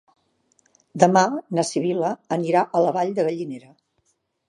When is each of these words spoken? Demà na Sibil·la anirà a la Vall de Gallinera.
Demà 1.03 1.23
na 1.59 1.67
Sibil·la 1.73 2.11
anirà 2.39 2.67
a 2.81 2.85
la 2.89 2.99
Vall 3.01 3.17
de 3.21 3.31
Gallinera. 3.33 3.75